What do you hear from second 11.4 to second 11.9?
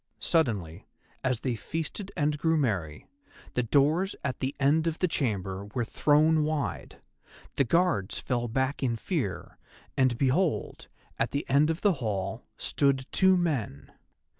end of